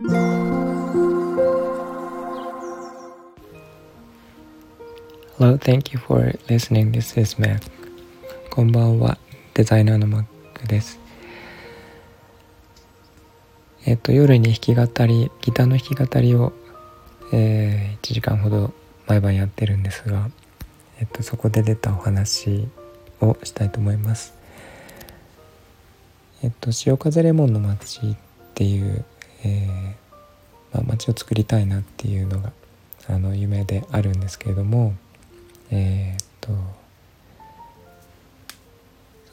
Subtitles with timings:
[0.00, 0.14] Hello,
[5.58, 6.92] thank you for listening.
[6.92, 7.60] This is Mac.
[8.48, 9.18] こんばんは、
[9.54, 10.24] デザイナーの Mac
[10.68, 11.00] です。
[13.86, 16.52] えっと、夜に弾き語り、ギターの弾き語りを、
[17.32, 18.72] えー、1時間ほど
[19.08, 20.30] 毎晩やってるんですが、
[21.00, 22.68] えっと、そこで出たお話
[23.20, 24.32] をしたいと思います。
[26.44, 28.16] えっと、潮風レモンの街っ
[28.54, 29.04] ていう、
[29.44, 29.87] えー、
[31.10, 32.52] を作りたいなっていうのが
[33.08, 34.94] あの夢であるんですけれども、
[35.70, 36.48] えー、っと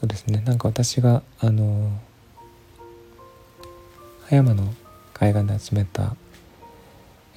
[0.02, 0.42] うですね。
[0.44, 1.90] なんか私があの
[4.28, 4.74] 葉山の
[5.14, 6.16] 海岸で集めた、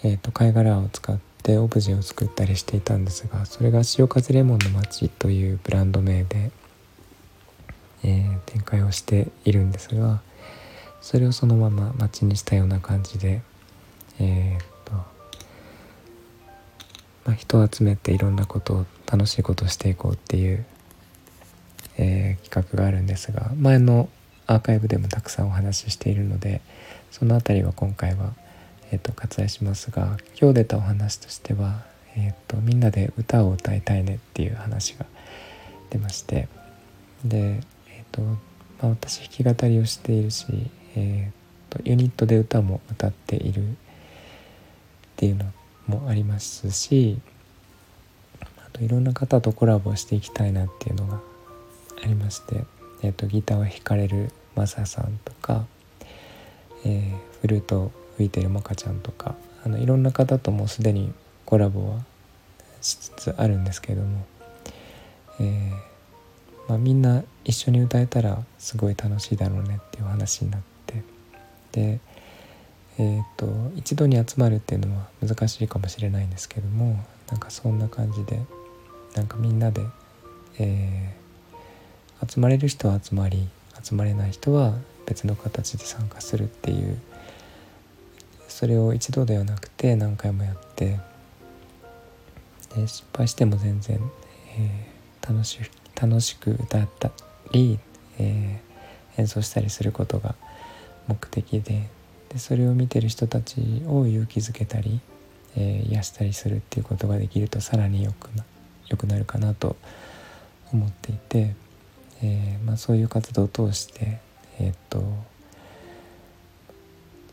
[0.04, 6.52] えー、っと貝殻を使ってオブジェを作ったりしていたんですがそれが潮風レモンの街というブランド名で、
[8.04, 10.22] えー、展開をしているんですが
[11.02, 13.42] それをそのまま街にしたような感じで
[14.20, 14.70] えー、
[17.30, 20.66] まあ、人を集めていろんなことを楽しいことをしていこうっていう、
[21.98, 24.10] えー、企画があるんですが前の
[24.48, 26.62] アーカイブでもたくさんお話ししているので
[27.12, 28.34] その辺りは今回は、
[28.92, 31.84] えーと、割愛しますが今日出たお話としては、
[32.16, 35.06] えーと、みんなで歌を歌いたいねっていう話が
[35.92, 36.48] 出まして
[37.24, 38.38] で、えーとま
[38.82, 40.48] あ、私弾き語りをしているし、
[40.96, 43.76] えー、とユニットで歌も歌っている
[45.20, 45.44] っていうの
[45.86, 47.20] もありますし
[48.42, 51.20] あといろんな方とコラボしていきたいなっていうのが
[52.02, 52.64] ありまして、
[53.04, 55.66] えーと、ギターを弾かれるマサさんとか、
[56.86, 61.12] えー、フルートを吹いてるモカちゃんとかあのいろんな方ともすでに
[61.46, 62.00] コラボは
[62.80, 64.26] しつつあるんですけども、
[65.42, 65.72] えー、
[66.70, 71.04] まあ、みんな一緒に歌えたらすごい楽しいだろうねっていう話になって
[71.74, 72.00] で
[73.02, 73.48] えーと、
[73.78, 78.42] 一度に集まるっていうのは難しいかもしれないんですけどもなんかそんな感じで
[79.16, 79.82] なんかみんなで、
[80.60, 83.48] えー、集まれる人は集まり
[83.82, 84.74] 集まれない人は
[85.06, 87.00] 別の形で参加するっていう
[88.50, 91.00] それを一度ではなくて何回もやって
[92.76, 94.00] で失敗しても全然、
[94.58, 95.58] えー、楽し
[95.96, 97.12] 楽しく歌った
[97.54, 97.80] り、
[98.18, 100.36] えー、演奏したりすることが
[101.08, 101.88] 目的で
[102.30, 105.00] でそれを見てる人たちを勇気づけたり、
[105.58, 108.46] えー、癒したりするっていうことができるとさらによくな
[108.88, 109.76] よくなるかなと
[110.74, 111.56] 思っていて、
[112.24, 114.20] えー、まあ、そういう活動を通して
[114.60, 115.04] えー、っと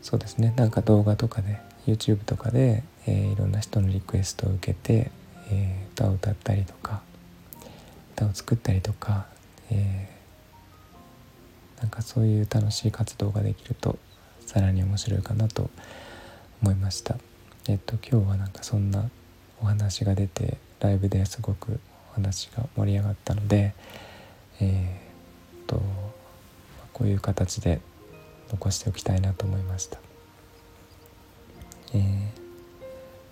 [0.01, 5.11] そうですねなんか動画とかで YouTube とかで、えー、いろんな人のリクエストを受けて、
[5.51, 7.01] えー、歌を歌ったりとか
[8.15, 9.27] 歌を作ったりとか、
[9.69, 13.97] えー、なんかそういう楽しい活動ができると
[14.47, 15.69] さらに面白いかなと
[16.63, 17.17] 思いました。
[17.69, 19.09] えっと今日はなんかそんな
[19.61, 21.79] お話が出てライブですごく
[22.11, 23.73] お話が盛り上がったので
[24.61, 25.81] えー、っと
[26.93, 27.81] こういう形で
[28.49, 29.99] 残しておきたいなと思いました、
[31.93, 32.01] えー、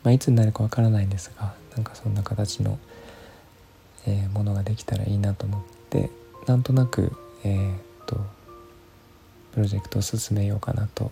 [0.04, 2.78] まあ、いつになるかわからないんですがなんかそんな形の、
[4.06, 6.10] えー、ものができたらいいなと思って
[6.46, 8.20] なんとなくえ、っと
[9.56, 11.12] プロジェクトを進めようかなと、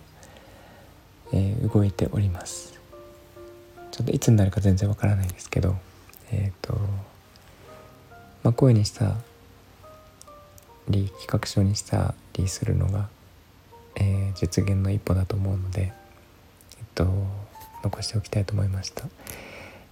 [1.32, 2.78] えー、動いております。
[3.90, 5.76] ちょっといつになるか全然わからないんですけど
[6.30, 6.74] えっ、ー、と
[8.42, 9.14] まあ声にした
[10.90, 13.08] り企画書にしたりするのが、
[13.96, 15.92] えー、実現の一歩だと思うので
[16.78, 17.06] えっと
[17.82, 19.04] 残しておきたいと思いました。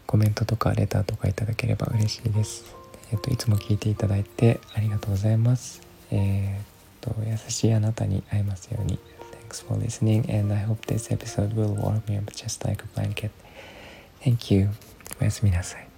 [0.07, 2.77] コメントとかレターとかいただければ嬉しいです。
[3.13, 5.81] えっといつも聞いていただいてありがとうございます。
[6.11, 6.72] えー
[7.03, 8.99] と優しいあなたに会えますように
[9.51, 13.01] Thanks for listening and I hope this episode will warm me up just like a
[13.01, 13.31] blanket
[14.23, 14.71] Thank you
[15.21, 15.92] おやすみなさい